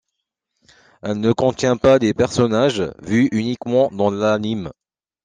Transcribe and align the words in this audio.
Elle 1.03 1.19
ne 1.19 1.31
contient 1.31 1.77
pas 1.77 1.99
les 1.99 2.15
personnages 2.15 2.81
vus 3.03 3.29
uniquement 3.31 3.91
dans 3.91 4.09
l'anime. 4.09 4.71